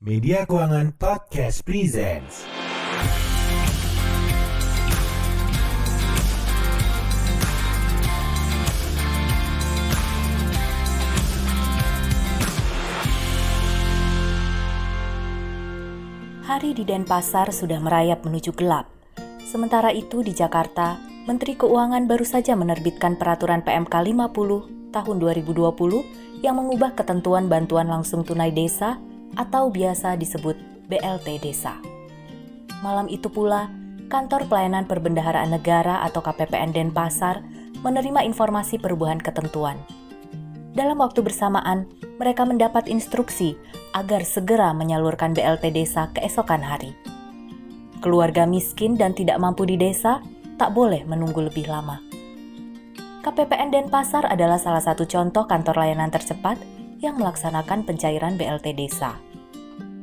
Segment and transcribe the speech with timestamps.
[0.00, 2.48] Media Keuangan Podcast Presents.
[16.48, 18.88] Hari di Denpasar sudah merayap menuju gelap.
[19.44, 20.96] Sementara itu di Jakarta,
[21.28, 28.24] Menteri Keuangan baru saja menerbitkan peraturan PMK 50 tahun 2020 yang mengubah ketentuan bantuan langsung
[28.24, 28.96] tunai desa
[29.38, 30.56] atau biasa disebut
[30.90, 31.78] BLT Desa.
[32.80, 33.68] Malam itu pula,
[34.10, 37.44] Kantor Pelayanan Perbendaharaan Negara atau KPPN Denpasar
[37.86, 39.78] menerima informasi perubahan ketentuan.
[40.74, 41.86] Dalam waktu bersamaan,
[42.18, 43.54] mereka mendapat instruksi
[43.94, 46.94] agar segera menyalurkan BLT desa keesokan hari.
[48.00, 50.24] Keluarga miskin dan tidak mampu di desa
[50.56, 52.00] tak boleh menunggu lebih lama.
[53.20, 56.56] KPPN Denpasar adalah salah satu contoh kantor layanan tercepat
[57.00, 59.16] yang melaksanakan pencairan BLT desa.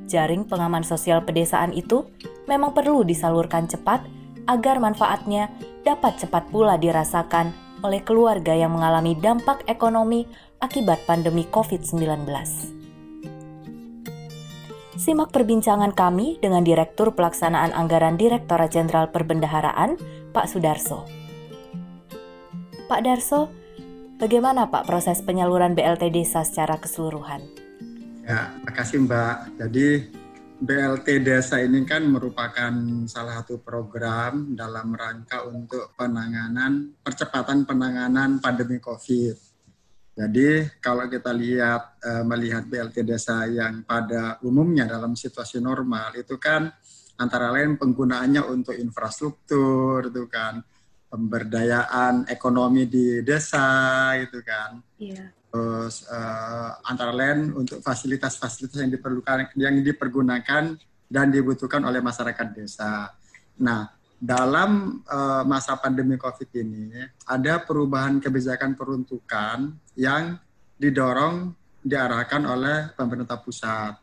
[0.10, 2.10] Jaring pengaman sosial pedesaan itu
[2.50, 4.04] memang perlu disalurkan cepat
[4.48, 5.52] agar manfaatnya
[5.86, 7.54] dapat cepat pula dirasakan
[7.86, 10.26] oleh keluarga yang mengalami dampak ekonomi
[10.63, 12.26] akibat pandemi COVID-19.
[14.98, 19.93] Simak perbincangan kami dengan Direktur Pelaksanaan Anggaran Direktorat Jenderal Perbendaharaan,
[20.34, 21.05] Pak Sudarso.
[22.90, 23.54] Pak Darso,
[24.18, 27.41] bagaimana Pak proses penyaluran BLT Desa secara keseluruhan?
[28.27, 29.62] Ya, makasih Mbak.
[29.62, 29.87] Jadi
[30.57, 32.74] BLT Desa ini kan merupakan
[33.05, 39.48] salah satu program dalam rangka untuk penanganan percepatan penanganan pandemi COVID.
[40.18, 46.41] Jadi kalau kita lihat uh, melihat BLT desa yang pada umumnya dalam situasi normal itu
[46.41, 46.65] kan
[47.21, 50.57] antara lain penggunaannya untuk infrastruktur itu kan
[51.08, 54.80] pemberdayaan ekonomi di desa itu kan.
[55.00, 55.32] Iya.
[55.48, 60.76] Terus uh, antara lain untuk fasilitas-fasilitas yang diperlukan yang dipergunakan
[61.08, 63.16] dan dibutuhkan oleh masyarakat desa.
[63.64, 63.88] Nah,
[64.19, 66.91] dalam uh, masa pandemi COVID ini
[67.24, 70.36] ada perubahan kebijakan peruntukan yang
[70.76, 73.96] didorong diarahkan oleh pemerintah pusat,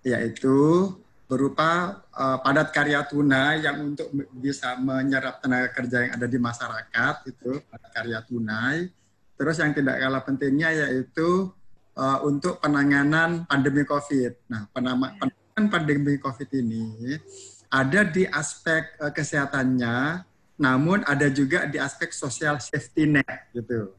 [0.00, 0.88] yaitu
[1.28, 7.14] berupa uh, padat karya tunai yang untuk bisa menyerap tenaga kerja yang ada di masyarakat
[7.28, 8.88] itu padat karya tunai.
[9.36, 11.52] Terus yang tidak kalah pentingnya yaitu
[11.94, 14.48] uh, untuk penanganan pandemi COVID.
[14.48, 17.20] Nah, penanganan pandemi COVID ini
[17.68, 20.24] ada di aspek uh, kesehatannya,
[20.56, 23.92] namun ada juga di aspek sosial safety net gitu.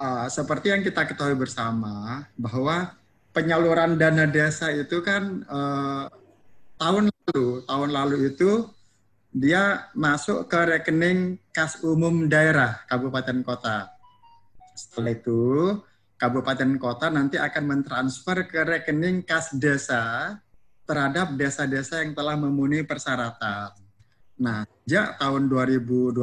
[0.00, 2.96] Uh, seperti yang kita ketahui bersama bahwa
[3.36, 6.10] penyaluran dana desa itu kan uh,
[6.82, 8.66] tahun lalu, tahun lalu itu
[9.30, 13.86] dia masuk ke rekening kas umum daerah kabupaten kota.
[14.74, 15.42] Setelah itu
[16.18, 20.34] kabupaten kota nanti akan mentransfer ke rekening kas desa
[20.82, 23.78] terhadap desa-desa yang telah memenuhi persyaratan.
[24.42, 26.18] Nah, sejak tahun 2020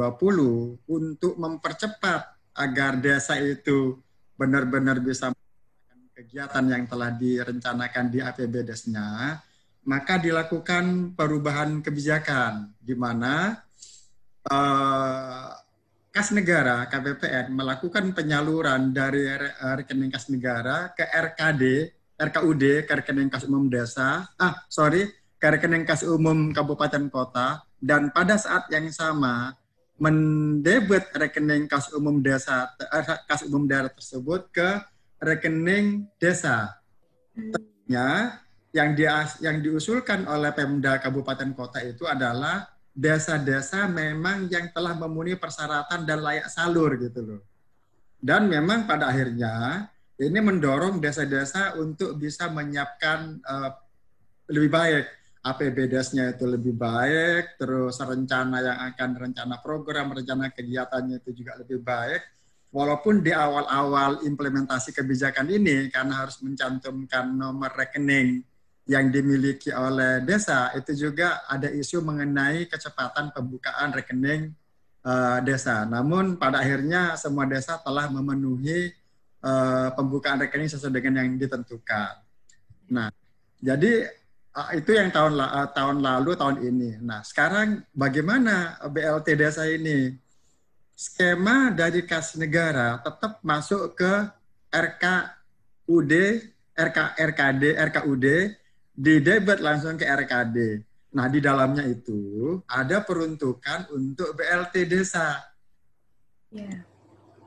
[0.84, 3.96] untuk mempercepat agar desa itu
[4.36, 5.32] benar-benar bisa
[6.12, 9.40] kegiatan yang telah direncanakan di APBDes-nya,
[9.86, 13.56] maka dilakukan perubahan kebijakan di mana
[14.50, 15.48] uh,
[16.10, 19.24] kas negara KPPN melakukan penyaluran dari
[19.78, 25.08] rekening kas negara ke RKD RKUD ke rekening kas umum desa, ah sorry,
[25.40, 29.56] ke rekening kas umum kabupaten kota, dan pada saat yang sama
[29.96, 34.68] mendebet rekening kas umum desa, eh, kas umum daerah tersebut ke
[35.16, 36.76] rekening desa.
[37.32, 38.36] Tentunya
[38.70, 39.04] yang di,
[39.42, 46.18] yang diusulkan oleh Pemda Kabupaten Kota itu adalah desa-desa memang yang telah memenuhi persyaratan dan
[46.22, 47.42] layak salur gitu loh.
[48.20, 49.86] Dan memang pada akhirnya
[50.20, 53.70] ini mendorong desa-desa untuk bisa menyiapkan uh,
[54.52, 55.06] lebih baik
[55.40, 61.80] APBDes-nya itu lebih baik, terus rencana yang akan rencana program, rencana kegiatannya itu juga lebih
[61.80, 62.20] baik.
[62.70, 68.44] Walaupun di awal-awal implementasi kebijakan ini karena harus mencantumkan nomor rekening
[68.90, 74.50] yang dimiliki oleh desa, itu juga ada isu mengenai kecepatan pembukaan rekening
[75.06, 75.86] uh, desa.
[75.86, 78.90] Namun pada akhirnya semua desa telah memenuhi
[79.46, 82.18] uh, pembukaan rekening sesuai dengan yang ditentukan.
[82.90, 83.14] Nah,
[83.62, 84.10] jadi
[84.58, 86.90] uh, itu yang tahun uh, tahun lalu tahun ini.
[86.98, 90.18] Nah, sekarang bagaimana BLT desa ini?
[90.98, 94.12] Skema dari kas negara tetap masuk ke
[94.68, 96.12] RKUD,
[96.76, 98.26] RK, RKD, RKUD,
[99.00, 100.56] di debit langsung ke RKD.
[101.16, 105.40] Nah, di dalamnya itu ada peruntukan untuk BLT desa.
[106.52, 106.84] Yeah.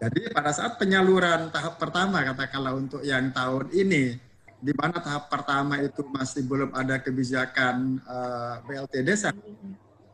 [0.02, 4.20] Jadi pada saat penyaluran tahap pertama katakanlah untuk yang tahun ini
[4.60, 9.32] di mana tahap pertama itu masih belum ada kebijakan uh, eh, BLT desa,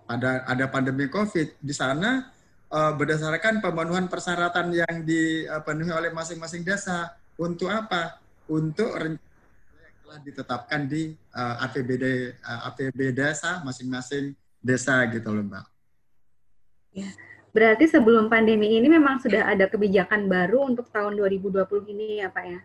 [0.05, 2.29] ada ada pandemi COVID di sana
[2.69, 8.21] uh, berdasarkan pemenuhan persyaratan yang dipenuhi oleh masing-masing desa untuk apa?
[8.49, 8.93] Untuk
[10.09, 15.65] telah ditetapkan di uh, APBD uh, APB desa masing-masing desa gitu loh Mbak.
[16.97, 17.13] Ya.
[17.53, 22.45] Berarti sebelum pandemi ini memang sudah ada kebijakan baru untuk tahun 2020 ini ya Pak
[22.49, 22.59] ya?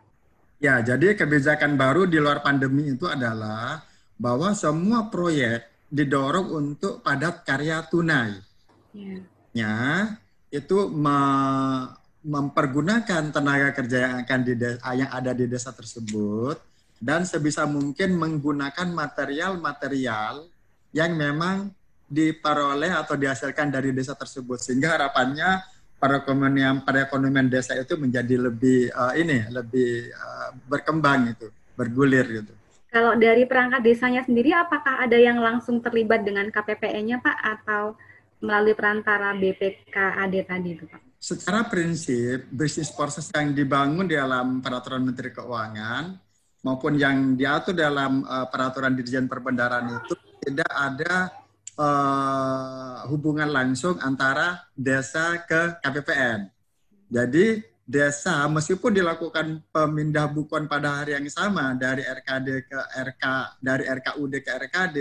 [0.57, 3.85] Ya, jadi kebijakan baru di luar pandemi itu adalah
[4.17, 8.41] bahwa semua proyek didorong untuk padat karya tunai.
[8.97, 9.21] Yeah.
[9.53, 9.77] Ya,
[10.49, 11.21] itu me
[12.25, 14.53] mempergunakan tenaga kerja yang akan di
[14.97, 16.57] yang ada di desa tersebut
[17.03, 20.47] dan sebisa mungkin menggunakan material-material
[20.95, 21.75] yang memang
[22.07, 25.65] diperoleh atau dihasilkan dari desa tersebut sehingga harapannya
[25.99, 32.53] perekonomian perekonomian desa itu menjadi lebih uh, ini lebih uh, berkembang itu bergulir gitu.
[32.95, 37.99] Kalau dari perangkat desanya sendiri apakah ada yang langsung terlibat dengan KPPE-nya Pak atau
[38.39, 41.01] melalui perantara BPKAD tadi itu Pak?
[41.19, 46.24] Secara prinsip bisnis proses yang dibangun di dalam peraturan Menteri Keuangan
[46.65, 51.29] maupun yang diatur dalam uh, peraturan Dirjen Perbendaraan itu tidak ada
[51.77, 56.49] uh, hubungan langsung antara desa ke KPPN.
[57.13, 63.25] Jadi desa meskipun dilakukan pemindah bukuan pada hari yang sama dari RKD ke RK
[63.61, 64.99] dari RKUD ke RKD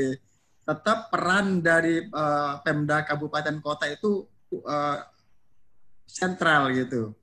[0.64, 4.28] tetap peran dari uh, Pemda kabupaten kota itu
[4.68, 5.00] uh,
[6.04, 7.16] sentral gitu.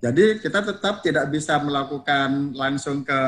[0.00, 3.20] Jadi kita tetap tidak bisa melakukan langsung ke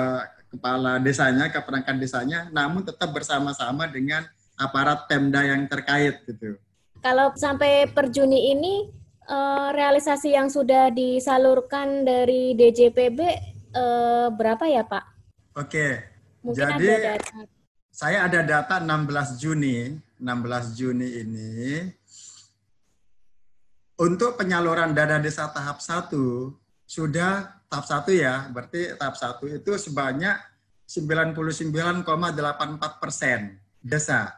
[0.49, 4.25] kepala desanya, ke perangkat desanya, namun tetap bersama-sama dengan
[4.59, 6.59] aparat Pemda yang terkait gitu.
[6.99, 8.91] Kalau sampai per Juni ini
[9.31, 13.21] uh, realisasi yang sudah disalurkan dari DJPB
[13.77, 15.05] uh, berapa ya Pak?
[15.55, 16.03] Oke.
[16.43, 17.39] Mungkin Jadi ada data.
[17.91, 21.55] saya ada data 16 Juni, 16 Juni ini
[23.99, 26.15] untuk penyaluran dana desa tahap 1
[26.87, 30.37] sudah tahap 1 ya, berarti tahap 1 itu sebanyak
[30.89, 32.05] 99,84
[32.97, 34.33] persen desa.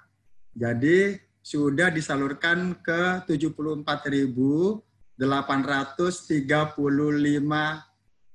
[0.51, 5.23] Jadi sudah disalurkan ke 74.835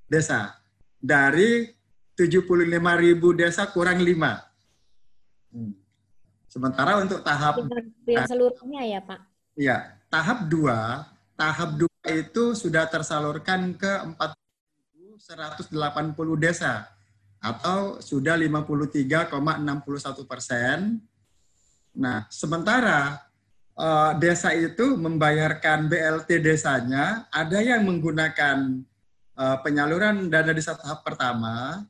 [0.08, 0.56] desa.
[1.04, 1.68] Dari
[2.16, 4.16] 75.000 desa kurang 5.
[5.52, 5.76] Hmm.
[6.48, 7.60] Sementara untuk tahap
[8.08, 9.20] yang seluruhnya ya, Pak.
[9.60, 13.92] Iya, tahap 2, tahap 2 itu sudah tersalurkan ke
[15.26, 16.86] 4.180 desa
[17.42, 21.02] atau sudah 53,61 persen
[21.96, 23.24] Nah, sementara
[23.80, 28.84] uh, desa itu membayarkan BLT desanya, ada yang menggunakan
[29.40, 31.88] uh, penyaluran dana desa tahap pertama.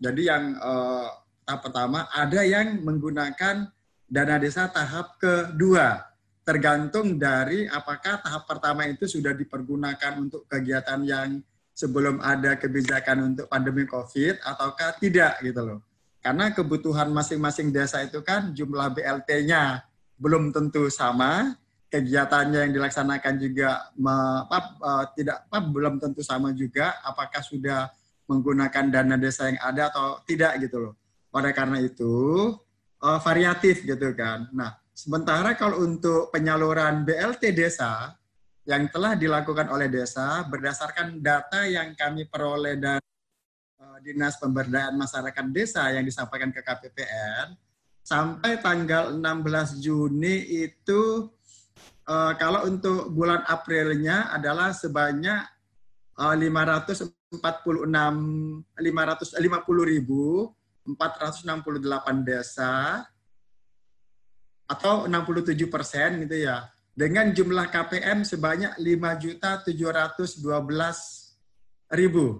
[0.00, 1.12] Jadi yang uh,
[1.44, 3.68] tahap pertama, ada yang menggunakan
[4.08, 6.08] dana desa tahap kedua.
[6.44, 11.40] Tergantung dari apakah tahap pertama itu sudah dipergunakan untuk kegiatan yang
[11.74, 15.80] sebelum ada kebijakan untuk pandemi COVID ataukah tidak gitu loh.
[16.22, 19.84] Karena kebutuhan masing-masing desa itu kan jumlah BLT-nya
[20.16, 21.52] belum tentu sama,
[21.92, 24.14] kegiatannya yang dilaksanakan juga me,
[24.48, 27.92] apa, uh, tidak apa, belum tentu sama juga, apakah sudah
[28.24, 30.94] menggunakan dana desa yang ada atau tidak gitu loh.
[31.34, 32.14] Oleh karena itu
[33.04, 34.48] uh, variatif gitu kan.
[34.56, 38.16] Nah, sementara kalau untuk penyaluran BLT desa
[38.64, 43.04] yang telah dilakukan oleh desa berdasarkan data yang kami peroleh dari
[44.00, 47.54] Dinas Pemberdayaan Masyarakat Desa yang disampaikan ke KPPN
[48.04, 51.32] sampai tanggal 16 Juni itu
[52.08, 55.40] uh, kalau untuk bulan Aprilnya adalah sebanyak
[56.20, 57.40] uh, 546
[58.76, 60.52] 550 ribu
[60.84, 63.04] 468 desa
[64.68, 70.38] atau 67 persen gitu ya dengan jumlah KPM sebanyak 5 juta 712
[71.90, 72.38] ribu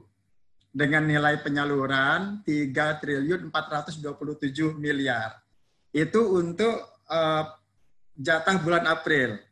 [0.70, 2.70] dengan nilai penyaluran 3
[3.02, 5.42] triliun 427 miliar.
[5.90, 7.44] Itu untuk uh,
[8.14, 9.42] jatah bulan April.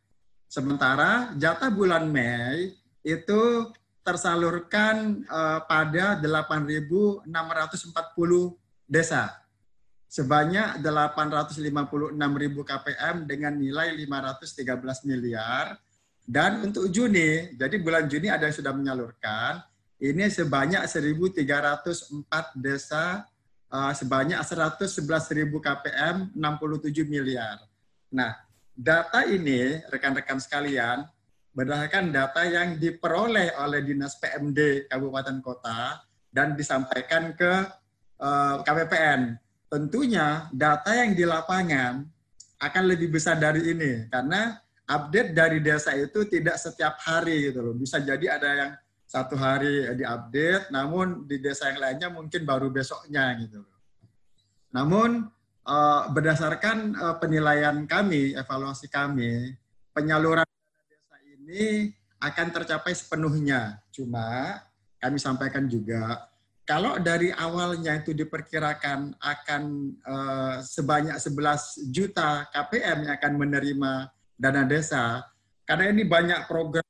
[0.47, 2.71] Sementara jatah bulan Mei
[3.03, 3.43] itu
[4.07, 7.27] tersalurkan uh, pada 8.640
[8.87, 9.42] desa
[10.13, 12.13] sebanyak 856.000
[12.69, 15.81] KPM dengan nilai 513 miliar.
[16.23, 19.65] Dan untuk Juni, jadi bulan Juni ada yang sudah menyalurkan,
[19.97, 22.29] ini sebanyak 1.304
[22.61, 23.25] desa
[23.73, 25.01] uh, sebanyak 111.000
[25.49, 27.65] KPM 67 miliar.
[28.13, 28.37] Nah,
[28.77, 31.09] data ini rekan-rekan sekalian
[31.57, 37.53] berdasarkan data yang diperoleh oleh Dinas PMD Kabupaten Kota dan disampaikan ke
[38.21, 39.41] uh, KPPN.
[39.73, 42.05] Tentunya data yang di lapangan
[42.61, 47.73] akan lebih besar dari ini karena update dari desa itu tidak setiap hari gitu loh.
[47.73, 48.73] Bisa jadi ada yang
[49.09, 53.79] satu hari diupdate, namun di desa yang lainnya mungkin baru besoknya gitu loh.
[54.77, 55.29] Namun
[55.65, 59.57] uh, berdasarkan uh, penilaian kami, evaluasi kami,
[59.97, 60.45] penyaluran
[60.85, 63.81] desa ini akan tercapai sepenuhnya.
[63.89, 64.61] Cuma
[65.01, 66.29] kami sampaikan juga
[66.73, 69.63] kalau dari awalnya itu diperkirakan akan
[70.09, 73.93] uh, sebanyak 11 juta KPM yang akan menerima
[74.41, 75.21] dana desa,
[75.69, 76.89] karena ini banyak program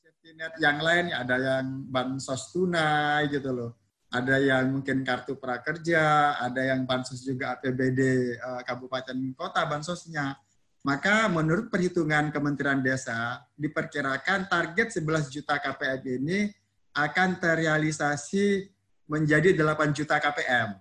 [0.00, 3.76] safety net yang lain, ada yang bansos tunai gitu loh,
[4.08, 10.40] ada yang mungkin kartu prakerja, ada yang bansos juga APBD uh, kabupaten kota bansosnya.
[10.88, 16.48] Maka menurut perhitungan Kementerian Desa, diperkirakan target 11 juta KPM ini
[16.96, 18.77] akan terrealisasi
[19.08, 20.76] menjadi 8 juta KPM.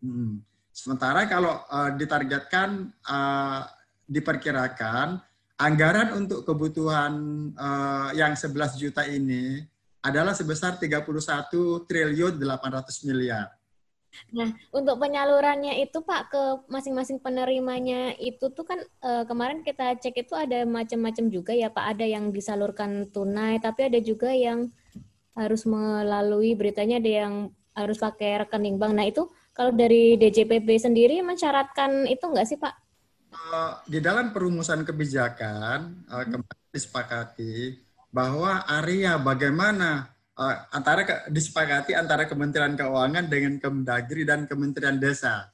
[0.00, 0.40] Hmm.
[0.70, 3.66] Sementara kalau uh, ditargetkan, uh,
[4.06, 5.18] diperkirakan
[5.58, 7.12] anggaran untuk kebutuhan
[7.58, 9.66] uh, yang 11 juta ini
[10.06, 11.02] adalah sebesar 31
[11.90, 13.50] triliun 800 miliar.
[14.32, 20.24] Nah, untuk penyalurannya itu Pak ke masing-masing penerimanya itu tuh kan e, kemarin kita cek
[20.24, 21.84] itu ada macam-macam juga ya Pak.
[21.96, 24.72] Ada yang disalurkan tunai, tapi ada juga yang
[25.36, 27.34] harus melalui beritanya ada yang
[27.76, 28.92] harus pakai rekening bank.
[28.96, 32.74] Nah itu kalau dari DJPB sendiri mensyaratkan itu enggak sih Pak?
[33.36, 40.08] Uh, di dalam perumusan kebijakan uh, kemarin disepakati bahwa area bagaimana
[40.40, 45.52] uh, antara ke, disepakati antara Kementerian Keuangan dengan Kemendagri dan Kementerian Desa.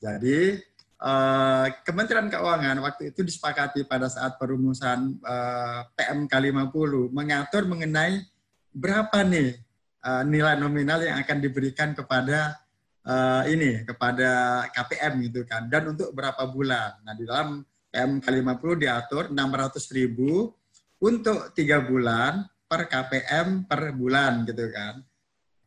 [0.00, 0.56] Jadi
[1.04, 8.24] uh, Kementerian Keuangan waktu itu disepakati pada saat perumusan uh, PMK 50 mengatur mengenai
[8.72, 9.56] berapa nih
[10.04, 12.60] uh, nilai nominal yang akan diberikan kepada
[13.08, 17.00] uh, ini kepada KPM gitu kan dan untuk berapa bulan.
[17.02, 20.52] Nah di dalam PMK 50 diatur 600 ribu
[21.00, 25.00] untuk tiga bulan per KPM per bulan gitu kan.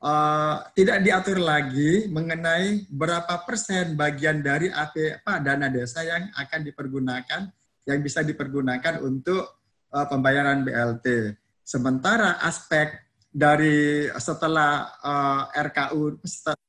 [0.01, 6.65] Uh, tidak diatur lagi mengenai berapa persen bagian dari AP apa dana desa yang akan
[6.65, 7.41] dipergunakan
[7.86, 9.62] yang bisa dipergunakan untuk
[9.93, 11.38] uh, pembayaran BLT.
[11.71, 12.99] Sementara aspek
[13.31, 16.59] dari setelah uh, eh, RKU setelah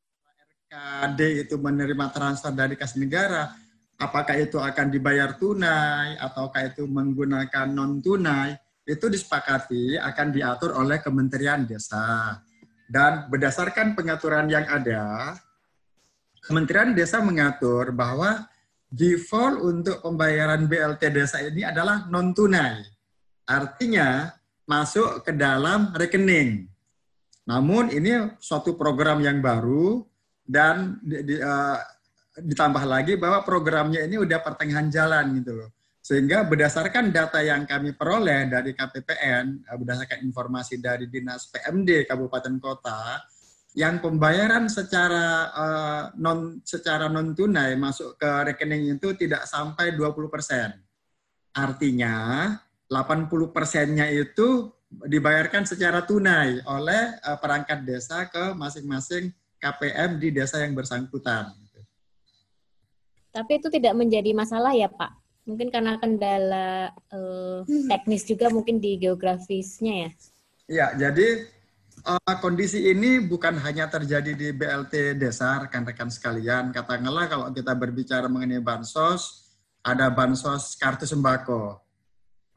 [0.70, 3.50] RKD itu menerima transfer dari kas negara,
[3.98, 8.54] apakah itu akan dibayar tunai ataukah itu menggunakan non tunai,
[8.86, 12.38] itu disepakati akan diatur oleh Kementerian Desa.
[12.86, 15.34] Dan berdasarkan pengaturan yang ada,
[16.46, 18.46] Kementerian Desa mengatur bahwa
[18.86, 22.86] default untuk pembayaran BLT desa ini adalah non tunai.
[23.50, 24.30] Artinya
[24.72, 26.64] masuk ke dalam rekening.
[27.44, 30.00] Namun ini suatu program yang baru
[30.48, 31.76] dan di, di, uh,
[32.40, 35.70] ditambah lagi bahwa programnya ini udah pertengahan jalan gitu loh.
[36.02, 42.56] Sehingga berdasarkan data yang kami peroleh dari KPPN, uh, berdasarkan informasi dari Dinas PMD Kabupaten
[42.56, 43.20] Kota,
[43.72, 50.28] yang pembayaran secara uh, non secara non tunai masuk ke rekening itu tidak sampai 20
[50.28, 50.76] persen.
[51.52, 52.48] Artinya
[52.92, 60.60] 80 persennya itu dibayarkan secara tunai oleh uh, perangkat desa ke masing-masing KPM di desa
[60.60, 61.48] yang bersangkutan.
[63.32, 65.16] Tapi itu tidak menjadi masalah ya Pak?
[65.48, 70.10] Mungkin karena kendala uh, teknis juga mungkin di geografisnya ya?
[70.68, 71.48] Iya, jadi
[72.04, 76.70] uh, kondisi ini bukan hanya terjadi di BLT desa, rekan-rekan sekalian.
[76.76, 79.48] Katakanlah kalau kita berbicara mengenai bansos,
[79.80, 81.82] ada bansos kartu sembako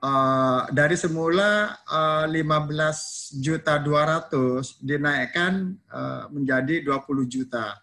[0.05, 7.81] uh, dari semula uh, 15 juta 200 dinaikkan uh, menjadi 20 juta.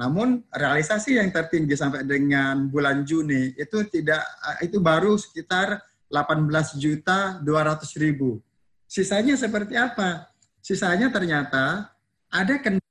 [0.00, 5.78] Namun realisasi yang tertinggi sampai dengan bulan Juni itu tidak uh, itu baru sekitar
[6.10, 8.42] 18 juta 200 ribu.
[8.90, 10.26] Sisanya seperti apa?
[10.58, 11.94] Sisanya ternyata
[12.26, 12.82] ada kendala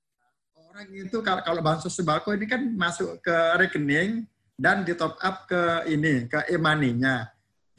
[0.56, 4.24] orang itu kalau, kalau bansos sembako ini kan masuk ke rekening
[4.56, 7.28] dan di top up ke ini ke e-money-nya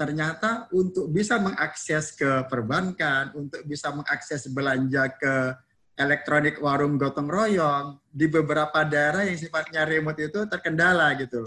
[0.01, 5.53] ternyata untuk bisa mengakses ke perbankan, untuk bisa mengakses belanja ke
[6.01, 11.45] elektronik warung gotong royong di beberapa daerah yang sifatnya remote itu terkendala gitu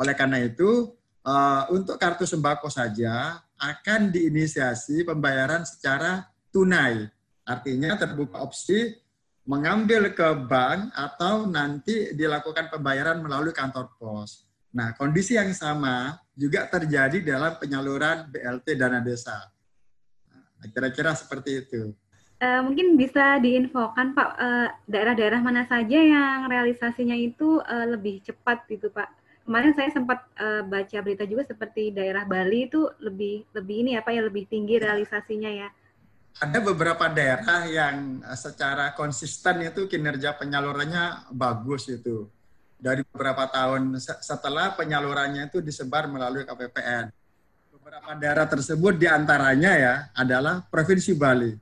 [0.00, 0.96] Oleh karena itu,
[1.28, 7.04] uh, untuk kartu sembako saja akan diinisiasi pembayaran secara tunai.
[7.44, 8.96] Artinya terbuka opsi
[9.44, 14.49] mengambil ke bank atau nanti dilakukan pembayaran melalui kantor pos.
[14.70, 19.50] Nah, kondisi yang sama juga terjadi dalam penyaluran BLT dana desa.
[20.30, 21.90] Nah, kira-kira seperti itu.
[22.40, 24.30] uh, mungkin bisa diinfokan Pak
[24.88, 29.10] daerah-daerah uh, mana saja yang realisasinya itu uh, lebih cepat gitu Pak.
[29.44, 34.14] Kemarin saya sempat uh, baca berita juga seperti daerah Bali itu lebih lebih ini apa
[34.14, 35.68] ya lebih tinggi realisasinya ya.
[36.38, 42.30] Ada beberapa daerah yang secara konsisten itu kinerja penyalurannya bagus itu.
[42.80, 47.12] Dari beberapa tahun setelah penyalurannya itu disebar melalui KPPN.
[47.76, 51.52] Beberapa daerah tersebut di antaranya ya adalah Provinsi Bali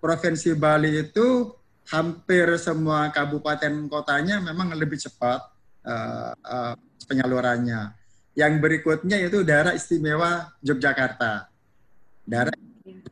[0.00, 1.52] Provinsi Bali itu
[1.92, 5.44] hampir semua kabupaten kotanya memang lebih cepat
[5.84, 6.74] uh, uh,
[7.04, 7.92] penyalurannya.
[8.32, 11.52] Yang berikutnya itu daerah istimewa Yogyakarta.
[12.24, 12.56] Daerah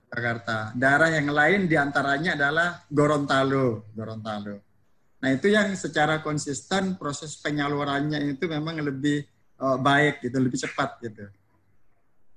[0.09, 0.73] Jakarta.
[0.73, 3.85] Daerah yang lain di antaranya adalah Gorontalo.
[3.93, 4.65] Gorontalo.
[5.19, 9.27] Nah itu yang secara konsisten proses penyalurannya itu memang lebih
[9.59, 11.27] uh, baik gitu, lebih cepat gitu.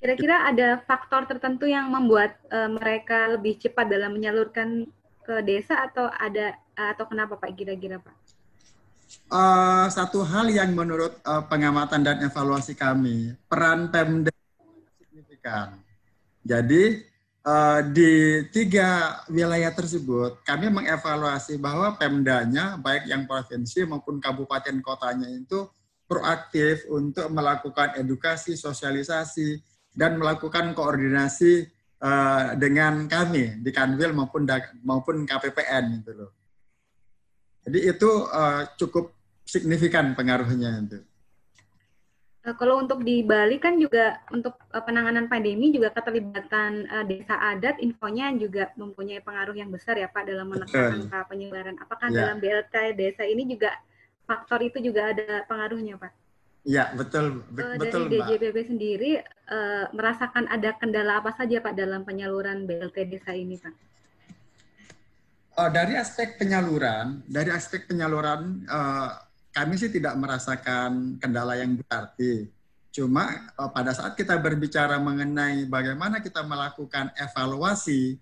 [0.01, 4.89] Kira-kira ada faktor tertentu yang membuat uh, mereka lebih cepat dalam menyalurkan
[5.21, 8.15] ke desa atau ada atau kenapa Pak kira-kira Pak?
[9.29, 14.33] Uh, satu hal yang menurut uh, pengamatan dan evaluasi kami, peran Pemda
[14.97, 15.77] signifikan.
[16.41, 17.10] Jadi
[17.45, 25.29] uh, di tiga wilayah tersebut kami mengevaluasi bahwa Pemdanya baik yang provinsi maupun kabupaten kotanya
[25.29, 25.69] itu
[26.11, 29.63] proaktif untuk melakukan edukasi, sosialisasi,
[29.95, 31.63] dan melakukan koordinasi
[32.03, 34.43] uh, dengan kami di Kanwil maupun
[34.83, 36.31] maupun KPPN gitu loh.
[37.63, 39.15] Jadi itu uh, cukup
[39.47, 40.99] signifikan pengaruhnya itu.
[42.41, 47.37] Uh, kalau untuk di Bali kan juga untuk uh, penanganan pandemi juga keterlibatan uh, desa
[47.37, 51.77] adat infonya juga mempunyai pengaruh yang besar ya Pak dalam menekan angka penyebaran.
[51.77, 52.25] Apakah ya.
[52.25, 53.77] dalam BLT desa ini juga
[54.25, 56.11] faktor itu juga ada pengaruhnya Pak?
[56.61, 59.11] Iya, betul, be uh, betul, dari DJPB sendiri
[59.49, 63.73] uh, merasakan ada kendala apa saja Pak dalam penyaluran BLT desa ini, Pak?
[65.57, 72.47] Uh, dari aspek penyaluran, dari aspek penyaluran uh, kami sih tidak merasakan kendala yang berarti.
[72.91, 78.19] Cuma uh, pada saat kita berbicara mengenai bagaimana kita melakukan evaluasi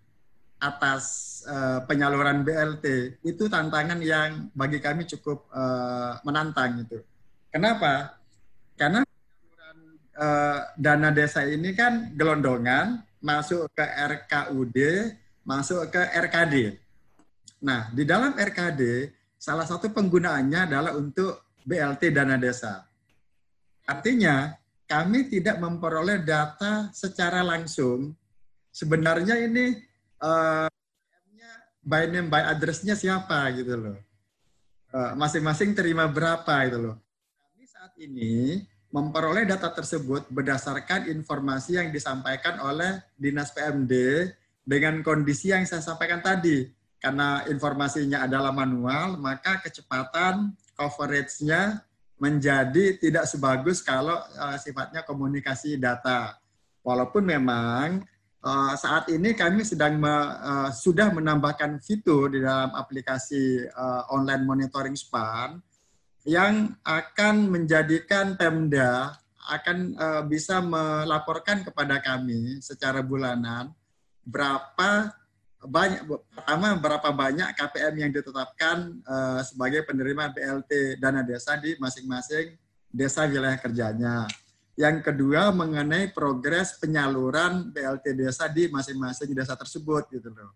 [0.59, 1.03] atas
[1.47, 6.99] uh, penyaluran BLT, itu tantangan yang bagi kami cukup uh, menantang itu.
[7.49, 8.19] Kenapa?
[8.75, 9.01] Karena
[10.19, 14.77] uh, dana desa ini kan gelondongan masuk ke RKUD,
[15.47, 16.75] masuk ke RKD.
[17.63, 22.83] Nah, di dalam RKD salah satu penggunaannya adalah untuk BLT dana desa.
[23.87, 24.51] Artinya,
[24.83, 28.13] kami tidak memperoleh data secara langsung.
[28.69, 29.79] Sebenarnya ini
[30.21, 30.67] uh,
[31.81, 33.97] by name by address-nya siapa gitu loh.
[34.89, 36.97] Eh, masing-masing uh, terima berapa gitu loh
[37.89, 38.61] saat ini
[38.93, 43.93] memperoleh data tersebut berdasarkan informasi yang disampaikan oleh Dinas PMD
[44.61, 46.69] dengan kondisi yang saya sampaikan tadi.
[46.99, 51.79] Karena informasinya adalah manual, maka kecepatan coverage-nya
[52.19, 56.35] menjadi tidak sebagus kalau uh, sifatnya komunikasi data.
[56.83, 58.03] Walaupun memang
[58.43, 64.43] uh, saat ini kami sedang me, uh, sudah menambahkan fitur di dalam aplikasi uh, online
[64.43, 65.63] monitoring span
[66.27, 69.15] yang akan menjadikan Pemda
[69.49, 73.71] akan uh, bisa melaporkan kepada kami secara bulanan
[74.27, 75.09] berapa
[75.59, 82.55] banyak pertama berapa banyak KPM yang ditetapkan uh, sebagai penerima BLT dana desa di masing-masing
[82.87, 84.27] desa wilayah kerjanya.
[84.79, 90.55] Yang kedua mengenai progres penyaluran BLT desa di masing-masing desa tersebut gitu loh.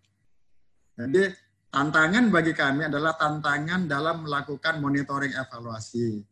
[0.96, 1.28] Jadi
[1.74, 6.22] Tantangan bagi kami adalah tantangan dalam melakukan monitoring evaluasi.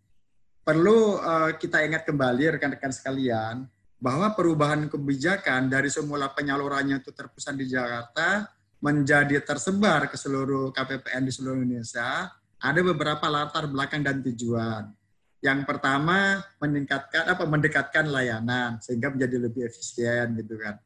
[0.62, 3.66] Perlu uh, kita ingat kembali rekan-rekan sekalian
[3.98, 8.46] bahwa perubahan kebijakan dari semula penyalurannya itu terpusat di Jakarta
[8.82, 14.90] menjadi tersebar ke seluruh KPPN di seluruh Indonesia, ada beberapa latar belakang dan tujuan.
[15.42, 20.78] Yang pertama meningkatkan apa mendekatkan layanan sehingga menjadi lebih efisien gitu kan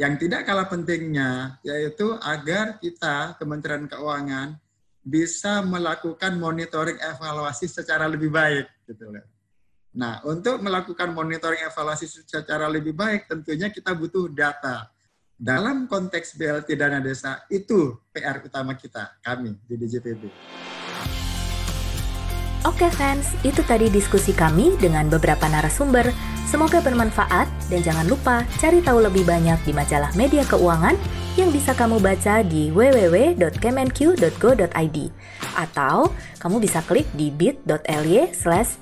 [0.00, 4.56] yang tidak kalah pentingnya yaitu agar kita Kementerian Keuangan
[5.02, 9.12] bisa melakukan monitoring evaluasi secara lebih baik gitu
[9.92, 14.88] Nah, untuk melakukan monitoring evaluasi secara lebih baik tentunya kita butuh data.
[15.42, 20.30] Dalam konteks BLT dana desa itu PR utama kita, kami di DJPB.
[22.62, 26.14] Oke fans, itu tadi diskusi kami dengan beberapa narasumber.
[26.46, 30.94] Semoga bermanfaat dan jangan lupa cari tahu lebih banyak di majalah media keuangan
[31.34, 34.98] yang bisa kamu baca di www.kemenq.go.id
[35.58, 36.06] atau
[36.38, 38.78] kamu bisa klik di bit.ly slash